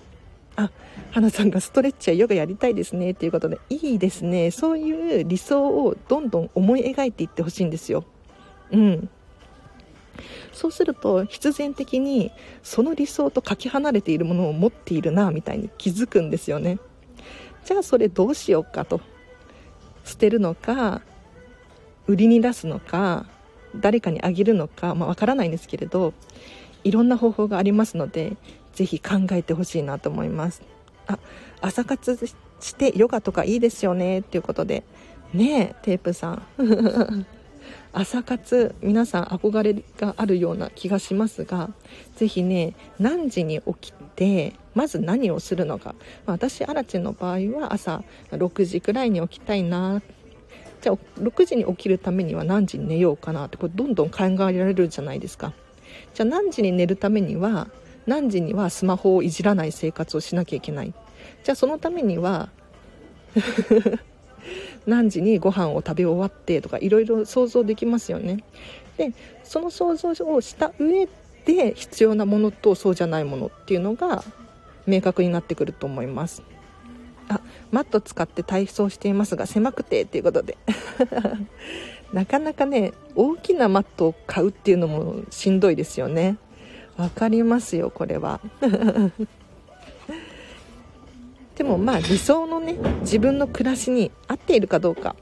[0.55, 0.71] あ
[1.11, 4.51] 花さんがストレッチやヨガやりたいですねっていうことでいいですね。
[4.51, 8.03] そういう理想をどんどん思い描いていってほしいんですよ。
[8.71, 9.09] うん。
[10.53, 12.31] そうすると必然的に
[12.63, 16.79] その理想とかけ離れているものを持っているなみたいに気づくんですよね。
[17.65, 19.01] じゃあそれどうしようかと。
[20.05, 21.01] 捨てるのか
[22.07, 23.25] 売りに出すのか
[23.75, 26.13] 誰かにあげるのか、まあ、分からないんですけれど
[26.83, 28.37] いろんな方法がありますので
[28.75, 30.61] ぜひ考えてほしいなと思います。
[31.07, 31.17] あ
[31.61, 32.17] 朝活
[32.59, 34.83] してヨガとかいいですよねっていうことで。
[35.33, 36.45] ねえテープさん。
[37.93, 41.71] 朝活皆さん憧れがあるような気がしますが
[42.15, 50.01] ぜひね何時に起きてまず何をするのか、まあ、私アラチの場合は朝6時くらいに起きたいな。
[50.81, 55.53] じゃあ6時に起きるためには何時に寝ようかなってこれどんどん考えられるじゃないですか。
[56.13, 57.69] じゃあ何時に寝るためには
[58.05, 60.93] 何時にはスマホをいじらない生活をしなきゃいけない。
[61.43, 62.49] じゃあそのためには
[64.85, 68.43] 何時にご飯を食べ終わってとかいろいろ想像できますよね。
[68.97, 69.11] で
[69.43, 71.07] その想像をした上
[71.45, 74.23] で必要なものとそうじゃないものっていうのが
[74.87, 76.43] 明確になってくると思います。
[77.27, 77.41] あ
[77.71, 80.57] マット使って体操していますが狭くてっていうことで。
[82.13, 86.37] なかなかね大きなマットを買うっていうのもしんどいですよね。
[86.97, 88.39] わかりますよこれは。
[91.55, 95.15] でもまあ理想のね自分の暮らしに合っているかどうか。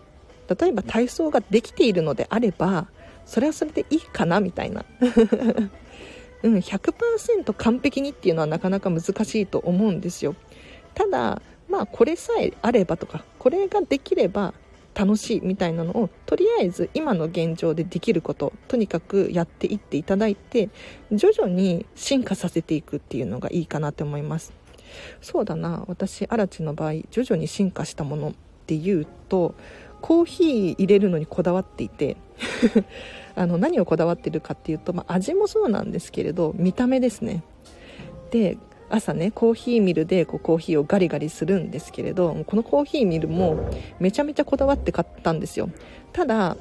[0.60, 2.88] 例えば体操ができているのであれば
[3.26, 4.86] それはそれでいいかなみたいな。
[6.44, 10.36] うん100%完璧にっていうのはなかなか難しいと思うんですよ。
[10.94, 14.54] ただまあこれさえあればとかこれができれば
[14.96, 20.70] 楽しいみたいなのをとりあえず今の現状でできることとにかくやっていっていただいて
[21.12, 24.54] 徐々に進化させていくっていうのがいいかなと思います。
[25.22, 25.84] そうだな。
[25.88, 28.34] 私アラチの場合徐々に進化したものっ
[28.68, 29.56] ていうと
[30.02, 32.18] コーヒー入れるのにこだわっていて
[33.36, 37.44] あの何をこだわってるかっていうと、まあ、味もそうなんですけれど見た目ですね。
[38.30, 38.58] で
[38.94, 45.70] 朝ねコーヒーミルでこうコーヒーをガリガリするんですけれどこのコーヒーミルもめちゃめちゃこだわって買ったんですよ。
[46.12, 46.58] ただ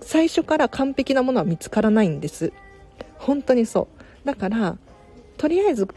[0.00, 2.52] 最初から完璧なものは見つからないんです。
[3.18, 3.88] 本当にそ
[4.22, 4.26] う。
[4.26, 4.78] だから
[5.36, 5.88] とりあえず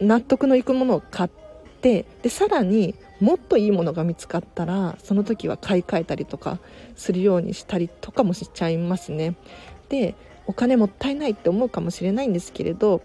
[0.00, 1.30] 納得のいくものを買っ
[1.80, 6.58] てでさらにもっといいものが見つかったらその時は買い替えたりとか
[6.96, 9.36] するようにしたりとかもしちゃいますね。
[9.88, 10.16] で
[10.50, 13.02] お金もったいないって思うかもしれないんですけれど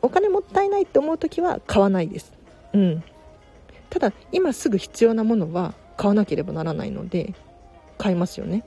[0.00, 2.32] お金もったいないって思う時は買わないです。
[2.72, 3.04] うん。
[3.90, 7.34] ただ今すぐ必要なものは買わなければならないので
[7.98, 8.64] 買いますよね。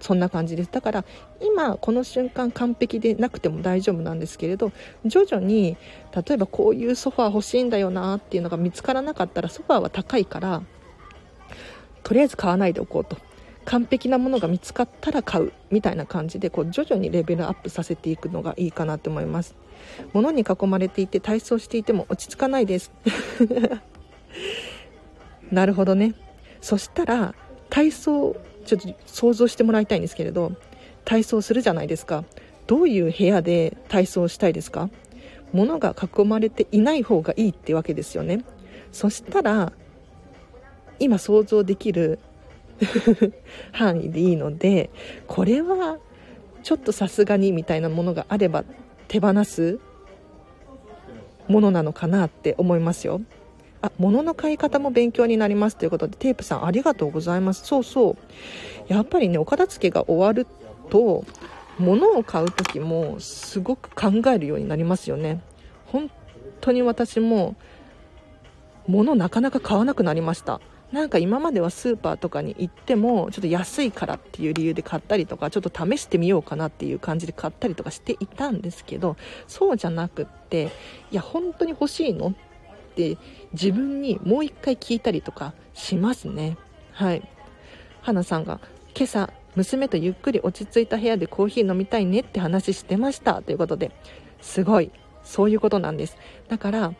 [0.00, 0.70] そんな感じです。
[0.70, 1.04] だから
[1.40, 4.70] 今この瞬間完璧でなくても大丈夫なんですけれど
[5.06, 5.78] 徐々に
[6.14, 10.60] 例えばこういうソファー欲しいんだよなっていうのが見つからなかったらソファーは高いから
[12.02, 13.16] とりあえず買わないでおこうと。
[13.66, 19.54] 完璧なものが見つかったら買うみたいな感じでこう徐々にレベルアップさせていくのがいいかなと思います。
[20.12, 22.92] 物に囲まれていて体操していても落ち着かないです。
[25.50, 26.14] なるほどね。
[26.60, 27.34] そしたら
[27.68, 30.52] 体操ちょっと想像してもらいたいんですけれど
[31.04, 32.24] 体操するじゃないですか。
[32.66, 34.90] どういう部屋で体操したいですか？
[35.52, 38.44] 物が囲まれていない方がいいってわけですよね。
[38.92, 39.72] そしたら
[40.98, 42.18] 今想像できる
[43.72, 44.90] 範囲でいいので
[45.26, 45.98] これは
[46.62, 48.64] ちょっとさすがにみたいなものがあれば
[49.08, 49.78] 手放す
[51.48, 53.20] ものなのかなって思いますよ。
[53.82, 57.64] あ物の買い方も勉強になりますということでテープさんありがとうございます。
[57.64, 58.16] そうそう。
[58.92, 60.46] やっぱりねお片付けが終わる
[60.90, 61.24] と
[61.78, 65.40] 物を買う時もすごく考えるようになりますよね。
[65.86, 66.10] 本
[66.60, 67.54] 当に私も
[68.86, 70.60] 物なかなか買わなくなりました。
[70.92, 79.16] なんか今まではスーパーとかに行ってもちょっと安いからっていう理由で買ったりとかちょっと試してみようかなっていう感じで買ったりとかしていたんですけど
[79.48, 80.70] そうじゃなくって
[81.10, 82.34] いや本当に欲しいのっ
[82.94, 83.18] て
[83.52, 86.56] 自分にもう一回聞いたりとかしますね。
[86.92, 87.28] はい。
[88.00, 88.60] 花さんが
[88.94, 93.90] 今朝娘とゆっくり落ち着いた部屋でコーヒー飲みたいねって話してましたということで
[94.40, 94.90] すごい。
[95.24, 96.16] そういうことなんです。
[96.48, 96.94] だから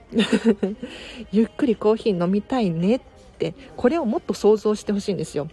[1.31, 5.49] ゆっくりコーヒー飲みたいねってってこれをもっと想像してほしいんですよ。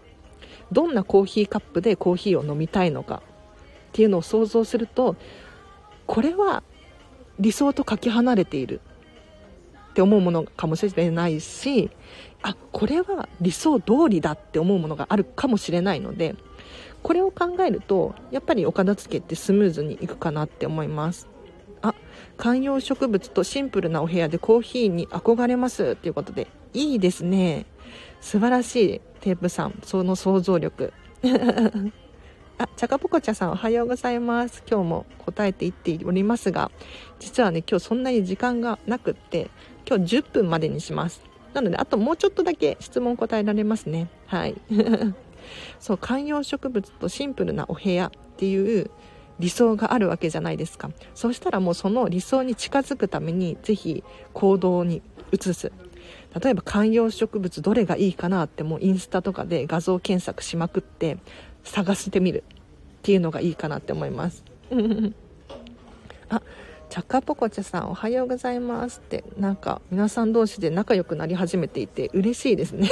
[0.72, 3.22] どんなコーヒーカップでコーヒーを飲みたいのか。
[3.90, 5.16] っていうのを想像すると
[6.08, 6.64] これは
[7.40, 8.82] 理想とかけ離れている。
[9.92, 11.92] って思うものかもしれないし
[12.42, 16.36] あこれは理想通りだって思うものがあるかもしれないので
[17.04, 21.28] これを考えるとやっぱりお片付けってスムーズにいくかなって思います。
[21.84, 21.94] あ
[22.38, 27.66] 観葉植物とシンプルなお部屋でコーヒーに憧れますということでいいですね。
[28.24, 30.94] 素晴らしいテープさんその想像力
[32.58, 34.64] あ、チャカポコチャさんおはようございます。
[34.70, 36.72] 今日も答えていっておりますが、
[37.20, 39.50] 実はね、今日そんなに時間がなくって、
[39.88, 41.22] 今日10分までにします。
[41.54, 44.08] なので、あともうちょっとだけ質問答えられますね。
[44.28, 44.56] はい。
[45.80, 48.92] そう、観葉植物とシンプルなお部屋っていう
[49.40, 50.92] 理想があるわけじゃないですか。
[51.16, 55.72] そうしたらもうその理想に近づくために、ぜひ行動に移す。
[56.42, 61.18] 例えば観葉植物どれがいいかなってもうインスタとかで画像検索しまくって
[61.64, 64.44] 探してみるっていうのがいいかなって思います。
[66.30, 66.42] あ
[66.90, 69.24] チャカポコチャさんおはようございますって。
[69.38, 72.88] なんか皆さん同士で仲良くなり始めていて嬉しいですね。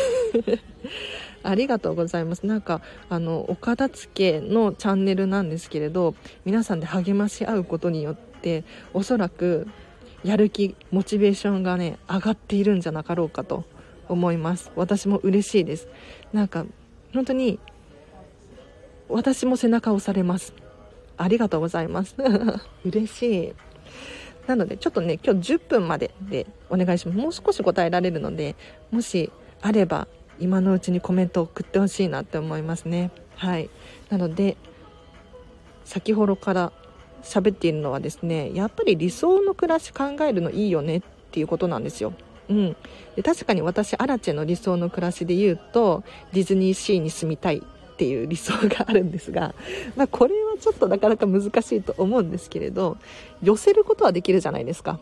[1.43, 2.45] ありがとうございます。
[2.45, 9.67] なんかあのお片付けのチャンネルなんですけれど皆さんで励まし合うことによっておそらく
[10.23, 13.65] やる気モチベーションがね上がっているんじゃなかろうかと
[14.07, 14.71] 思います。
[14.75, 15.87] 私も嬉しいです。
[16.33, 16.65] なんか
[17.13, 17.59] 本当に
[19.09, 20.53] 私も背中を押されます。
[21.17, 22.15] ありがとうございます。
[22.85, 23.53] 嬉しい。
[24.47, 27.17] なのでちょっとね今日10分まででお願いします。
[27.19, 28.55] もう少し答えられるので
[28.91, 29.31] もし
[29.61, 30.07] あれば
[30.39, 33.11] 今のうちにコメントを送ってほしいなって思いますね。
[33.35, 33.69] はい。
[34.09, 34.57] なので
[35.83, 36.71] 先ほどから
[37.23, 42.13] 喋っているのはですねやっぱり理想の暮らし考えるのいいよねっていうことなんですよ
[42.49, 42.75] うん、
[43.15, 46.03] で確かに私アラチェの理想の暮らしで言うと
[46.33, 49.53] ディズニーシーに住みたいっていう理想があるんですが、
[49.95, 52.97] まあ、これはちょっとなかなか難しいと思うんですけれど
[53.41, 54.99] 寄せることはできるじゃないですか。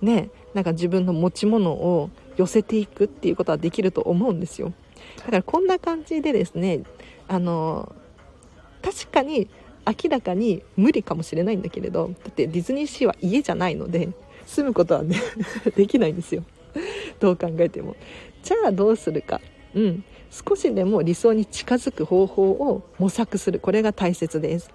[0.00, 4.72] ねなんか自分の持ち物を寄せていくっていうことはできると思うんですよ。
[5.18, 6.82] だからこんな感じでですね
[7.26, 7.92] あの
[8.80, 9.48] 確かに
[9.88, 14.10] 明らかに無理かもしれないんだけれどだってディズニーシーは家じゃないので
[14.46, 15.16] 住むことはね
[15.76, 16.42] できないんですよ。
[17.20, 17.96] どう考えても。
[18.42, 19.40] じゃあどうするか。
[19.74, 20.04] うん。
[20.30, 23.60] 少しでも理想に近づく方法を模索する。
[23.60, 24.70] これが大切です。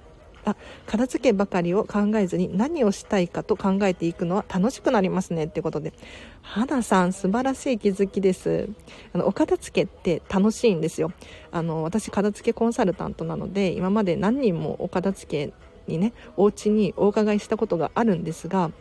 [0.45, 5.93] あ片付けばかりを考えずに何をしたいかと考えていくのは楽しくなりますねってことで。
[6.41, 8.69] 花さん素晴らしい気づきです。
[9.13, 11.11] あのお片付けって楽しいんですよ。
[11.51, 15.53] あの私片付けコンサルタントなので今まで何人もお片付け
[15.87, 18.71] にねお家にお伺いしたことがあるんですが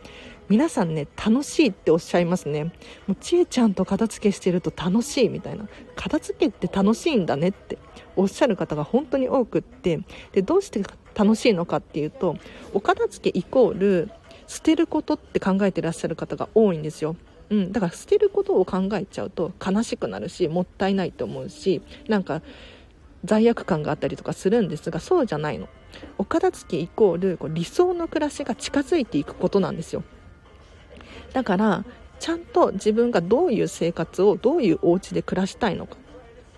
[0.49, 2.65] 皆さんね楽しいっておっしゃいますね。
[2.65, 2.71] も
[3.09, 5.67] うちえちゃんと片付けしてると楽しいみたいな。
[5.95, 7.77] 片付けって楽しいんだねって。
[8.15, 9.99] おっしゃる方が本当に多くって
[10.31, 10.81] でどうして
[11.15, 12.37] 楽しいのかっていうと
[12.73, 14.11] お片付けイコール
[14.47, 17.15] 捨てることって考えてらっしゃる方が多いんですよ。
[17.49, 22.41] うん、だから捨てることを考えちゃうと悲しくなるしもったいないと思うしなんか
[23.25, 25.67] 罪悪感があったりとかするんですがそうじゃないの。
[26.17, 30.03] お片付けイコールこう理想の暮らしが近づいていくことなんですよ。
[31.33, 31.85] だから
[32.19, 35.97] ちゃんと自分がどういう生活をどういうお家で暮らしたいのか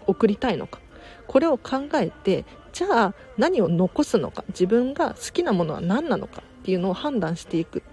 [0.06, 0.80] 送りたいのか
[1.28, 7.84] これを考えてじゃあ何を残すのか自分が好きなものは何なのかっていうのを判断していく。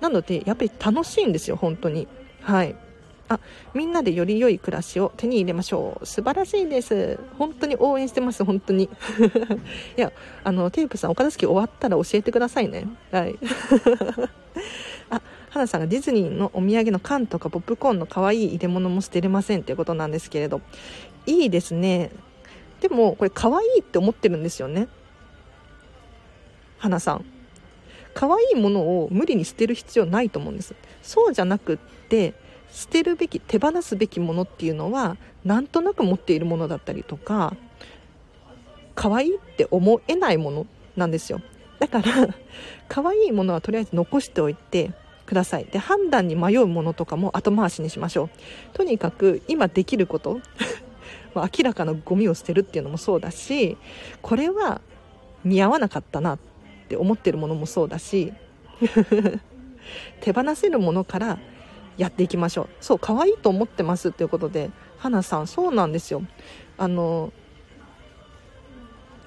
[0.00, 2.08] なのでやっぱり楽しいんですよ本当に。
[2.42, 2.74] はい。
[3.28, 3.38] あ
[3.74, 6.06] みんなでより良い暮らしを手に入れましょう。
[6.06, 7.18] 素晴らしいです。
[7.38, 8.84] 本当に応援してます本当に。
[9.96, 10.10] いや
[10.42, 12.88] あのテープさんお片付け終わったら教えてくださいね。
[13.10, 13.38] はい。
[15.10, 20.62] あ花さんがディズニーのお土産の缶とかポップコーンの可愛い入れ物も捨てれませんっていうことなんですけれど。
[21.26, 22.10] いいですね。
[22.80, 24.88] でもこれ可愛いって思ってるんですよね。
[26.78, 27.24] 花さん。
[28.14, 30.74] 可愛いものを無理に捨てる必要ないと思うんです。
[31.02, 31.76] そうじゃなくっ
[32.08, 32.34] て
[32.72, 37.54] 捨てるべき手放すべきものっていうのはなんとなく持っているものだったりとか
[38.94, 40.66] 可愛いって思えないもの
[40.96, 41.40] なんですよ。
[41.78, 42.34] だから
[42.88, 44.92] 可愛いものはとりあえず残しておいて
[45.26, 45.64] ください。
[45.66, 48.30] で判断に迷うものとかも後回しにしましょう。
[48.72, 50.40] とにかく今できること。
[51.34, 53.76] ま明らかなゴミを捨てるっていうのもそうだし
[54.22, 54.80] これは
[55.44, 56.38] 見合わなかったなっ
[56.88, 58.32] て思ってるものもそうだし
[60.20, 61.38] 手放せるものから
[61.96, 62.68] やっていきましょう。
[62.80, 66.22] そう可愛いと思ってますっていうことで花さんそうなんですよ。
[66.78, 67.32] あの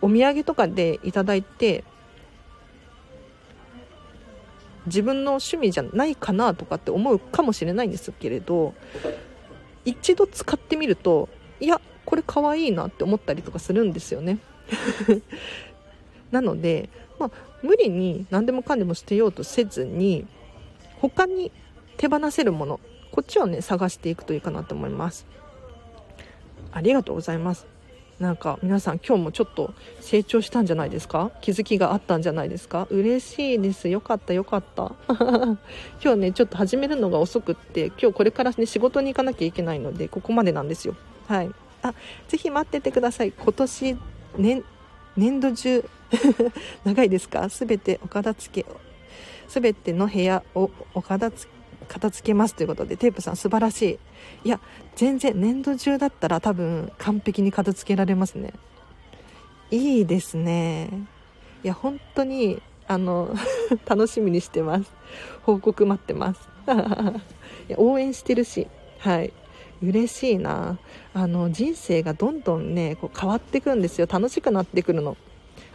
[0.02, 1.84] お土産とかでいただいて
[4.86, 8.74] 自分の趣味じゃないかなとかって思うかもしれないんですけれど
[9.86, 11.30] 一度使ってみると
[11.60, 14.40] いやこれ可愛いなって思ったりとかするんですよね。
[16.32, 16.90] なので、
[17.20, 17.32] まあ、
[17.62, 20.26] 無理に何でもかんでも捨てようとせずに
[21.00, 21.52] 他に
[21.98, 22.80] 手放せるもの
[23.12, 25.26] こっちをね探していくといいかなと思います。
[26.72, 27.68] ありがとうございます。
[28.20, 31.32] なんか皆さん今日もちょっと成長したんじゃないですか？
[31.42, 32.88] 気づきがあったんじゃないですか？
[32.90, 33.90] 嬉しいです。
[33.90, 34.94] よかったよかった。
[36.04, 40.96] 今日ねちょっと始めるのが遅くって今日これからね仕事に行かなきゃいけないのでここまでなんですよ。
[41.28, 41.52] はい。
[41.84, 41.94] あ
[42.28, 43.32] ぜひ待っててください。
[43.32, 43.98] 今年
[44.38, 44.64] 年
[45.16, 45.88] 年度中。
[46.86, 47.48] 長いですか？
[47.50, 48.70] 全てお片付け
[49.48, 51.54] 全ての部屋をお片付け
[51.86, 53.82] 片付けますということでテープさん素晴らし
[54.44, 54.48] い。
[54.48, 54.60] いや
[54.96, 58.54] 全然年度中だったら多分完璧に片付けられますね。
[59.70, 60.90] いいですね。
[61.64, 63.36] いや本当にあの
[63.86, 64.92] 楽しみにしてます。
[65.44, 66.48] 報告待ってます。
[67.68, 68.68] いや応援してるし。
[69.00, 69.34] はい。
[69.84, 70.80] 嬉しいな。
[71.14, 74.08] あの人生がどんどんねこう変わってくんですよ。
[74.10, 75.18] 楽しくなってくるの。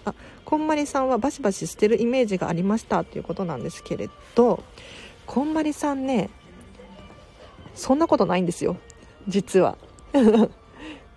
[0.05, 4.63] あこんまりさんはバシバシ捨てるイメージがありましたということなんですけれど
[5.27, 6.31] こんまりさんね
[7.75, 8.77] そんなことないんですよ。
[9.29, 9.77] 実は。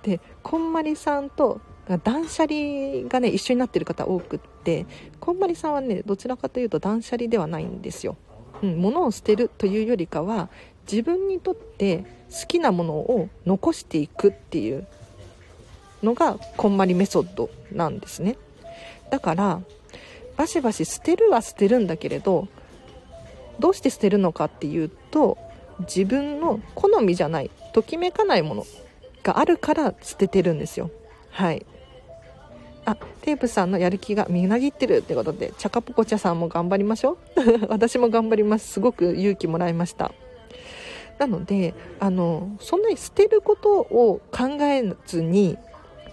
[0.04, 1.62] でこんまりさんと
[2.04, 4.86] 断捨離がね一緒になってる方多くって
[5.20, 8.18] こんまりさんはねどちらかというと断捨離ではないんですよ、
[8.62, 10.50] うん、物を捨てるというよりかは
[10.90, 14.88] 自分にとって好きなものを残していくっていう
[16.02, 18.38] のがこんまりメソッドなんですね。
[19.10, 19.62] だから
[20.38, 22.48] バシバシ捨てるは捨てるんだけれど
[23.60, 25.38] どうして捨てるのかっていうと
[25.82, 28.66] 自分の好みじゃないときめかないもの
[29.24, 30.90] があるから捨ててるんですよ。
[31.30, 31.66] はい。
[32.84, 37.18] あテープさんのやる気がみなぎってるってことでチャカポコチャさんも頑張りましょう。
[37.70, 38.68] 私も頑張ります。
[38.68, 40.12] すごく勇気もらいました。
[41.22, 45.56] なのであのそんなに捨てることを考えずに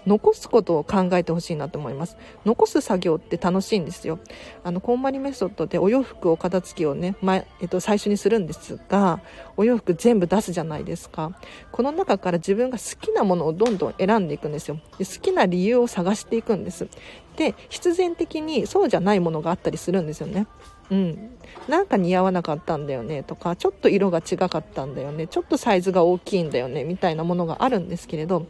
[0.05, 2.15] 残すことを考えてほしいなと思います。
[2.45, 4.19] 残す作業って楽しいんですよ。
[4.63, 9.19] あのこんまりメソッドでお洋服を片付けをね、まえっと、最初にするんですが
[9.57, 11.35] お洋服全部出すじゃないですか。
[11.71, 14.79] この中から自分が好きなものをどんどん選んでいくんですよ。
[14.99, 16.87] で好きな理由を探していくんです。
[17.35, 20.45] で必然的にそうじゃないものがあったりするんですよね。
[20.91, 21.31] うん、
[21.69, 28.47] なんか似合わなかったんだよねとかちょっと色が違かったんだよねちょっとサイズが大きいんだよねみたいなものがあるんですけれど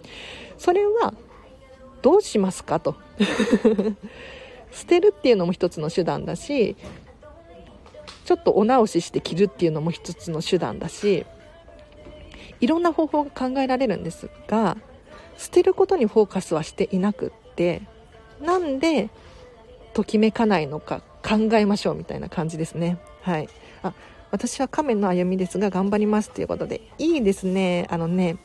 [0.57, 1.13] それは
[2.01, 2.95] どうしますかと。
[4.71, 6.77] 捨てるっていうのも一つの手段だし
[8.23, 11.25] ちょっとお直しして着るっていうのも一つの手段だし
[12.61, 14.77] いろんな方法が考えられるんですが
[15.37, 17.81] 捨てることにフォーカスはしていなくって
[18.39, 19.09] なんで
[19.93, 22.99] ときめかないのか考えましょうみたいな感じですね。
[23.21, 23.49] はい。
[23.83, 23.93] あ
[24.31, 27.87] 私は亀の歩みですが頑張りますということでいいですね。
[27.89, 28.37] あのね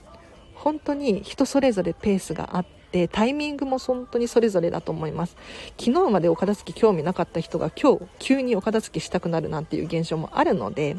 [0.54, 5.36] 本当に人それぞれペースがあってタイミングも本当にそれぞれだと思います。
[5.78, 10.96] 昨日までお片付け興味なかった人が今日急にお片付けしたくなるなんていう現象もあるので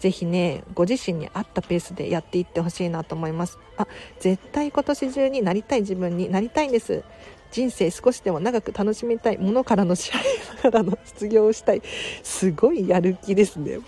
[0.00, 3.58] ぜひねご自身に合ったペースでやっていってほしいなと思います。
[3.76, 3.86] あ
[4.18, 7.04] 絶対今年中になりたい自分になりたいんです。
[7.56, 10.22] 人生少しでも長く楽しみたいものからの支配
[10.60, 11.80] からの卒業をしたい。
[12.22, 13.78] すごいやる気ですね。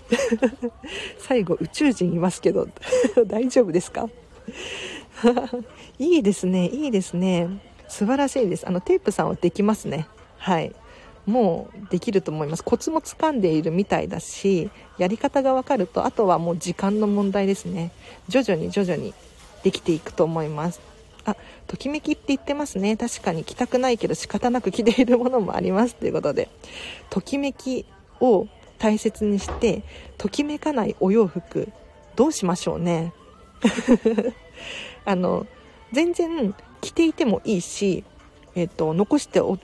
[1.21, 2.67] 最後宇宙人いますけど
[3.27, 4.09] 大丈夫ですか？
[5.99, 7.47] いいですねいいですね。
[7.87, 8.67] 素晴らしいです。
[8.67, 10.07] あのテープさんはできますね。
[10.39, 10.73] はい。
[11.27, 12.63] もうできると思います。
[12.63, 17.91] コツもつかんでいるみたいだしやり方が分かるとあとはもう時間の問題ですね。
[18.29, 19.13] 徐々に徐々に
[19.61, 20.88] できていくと思います。
[21.25, 21.35] あ
[21.67, 22.97] ときめきって言ってますね。
[22.97, 25.95] 確かに着たくないけど仕方なく着ているものもあります。
[25.95, 26.49] ということで
[27.09, 27.85] ときめき
[28.19, 28.47] を
[28.77, 29.83] 大切にして
[30.17, 31.69] ときめかないお洋服
[32.15, 33.13] どうしましょうね。
[35.05, 35.45] あの
[35.91, 38.03] 全然着ていてもいいし、
[38.55, 39.57] えーと、残してお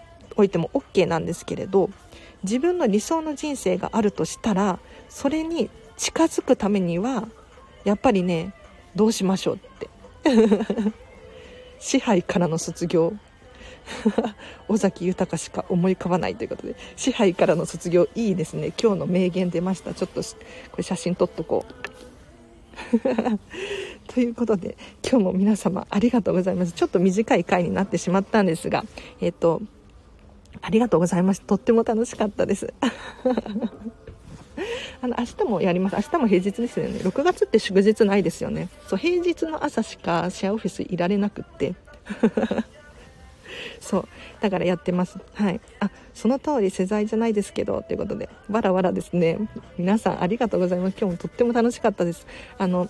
[0.44, 1.90] いても OK なんですけれど
[2.44, 4.80] 自分の理想の人生があるとしたら
[5.10, 7.28] それに近づくためには
[7.84, 8.54] やっぱりね
[8.96, 9.90] どうしましょうって。
[11.80, 13.14] 支配からの卒業。
[14.68, 18.74] 尾崎豊しか思い浮かばないということで支配からの卒業いいですね。
[18.82, 19.94] 今日の名言出ました。
[19.94, 21.74] ちょっとこれ写真撮っとこう。
[24.14, 26.74] ということで今日も皆様ありがとうございます。
[26.74, 28.84] ちょっと短い回になってしまったんですが
[29.22, 29.62] えっ、と
[30.62, 32.74] ありがとうございましたとっても楽しかったです。
[35.02, 35.96] あの明日もやります。
[35.96, 37.00] 明日も平日ですよね。
[37.00, 38.70] 6月って祝日ないですよね。
[38.88, 41.76] そう平日の朝しかシェアオフィスいられなくって。
[43.80, 44.08] そう。
[44.42, 45.20] だからやってます。
[45.34, 45.62] はい。
[45.80, 49.38] あその通り世代じゃないですけどということでわらわらですね。
[49.78, 50.98] 皆さんありがとうございます。
[51.00, 52.26] 今日もとっても楽しかったです。
[52.58, 52.90] あの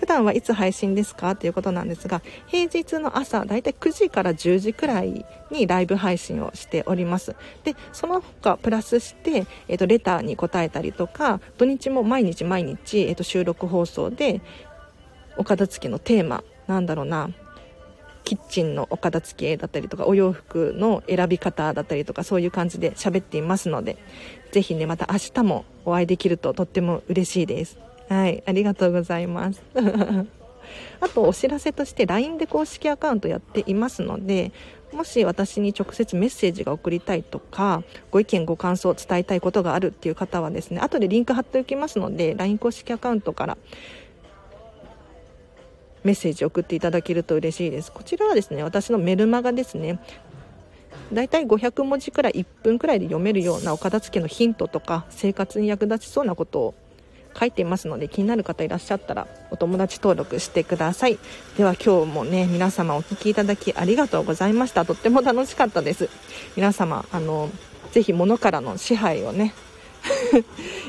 [0.00, 1.36] 普段はいつ配信ですか？
[1.36, 7.34] ということなんですが平日の朝だいたい9時から10時くらいにライブ配信をしております。
[7.64, 14.40] でその他プラスして、えーと、レターに答えたりとか土日も毎日毎日、えーと収録放送で
[15.38, 17.30] お片付けのテーマなんだろうな。
[18.26, 23.96] キッチンのお片付けだったりとかお洋服の選び方だったりとかそういう感じで喋っていますので
[24.50, 27.78] ぜひねまた明日もお会いできるととっても嬉しいです。
[28.08, 29.62] はいありがとうございます。
[31.00, 34.50] あとお知らせとして LINE で公式アカウントやっていますので
[34.92, 43.58] もし私に直接メッセージが送りたいとかご意見ご感想を伝えたいことがあるっていう方はですね後でリンク貼っておきますので LINE 公式アカウントから
[46.06, 47.90] メッセージ送っていただけると嬉しいです。
[47.90, 49.98] こちらはですね私のメルマガですね。
[51.12, 56.74] だいたい500文字くらい1分くらいで読めるようなお片付けのヒントとか生活に役立ちそうなことを
[57.38, 61.18] 書いていますので気になる方いらっしゃったらお友達登録してください。
[61.56, 64.84] では今日もね皆様お聴きいただきありがとうございました。
[64.84, 66.08] とっても楽しかったです。
[66.56, 67.50] 皆様あの
[67.90, 69.54] ぜひ物からの支配をね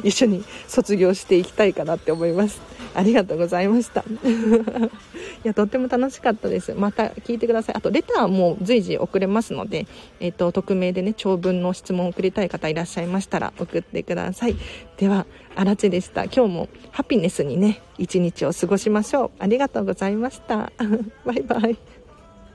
[0.04, 2.62] 一緒に卒業していきたいかなって思います。
[2.94, 4.02] ありがとうございました。
[4.10, 6.74] いやとっても楽しかったです。
[6.74, 7.76] また聞いてください。
[7.76, 9.86] あとレターも随時送れますので、
[10.20, 14.56] えっ、ー、と匿名でね長文の質問を送りたい方いらっしゃいましたら送ってください。
[14.98, 16.24] ではあらちでした。
[16.26, 19.32] 今日もハピネスにね一日を過ごしましょう。
[19.40, 20.72] ありがとうございました。
[21.24, 21.97] バイバイ。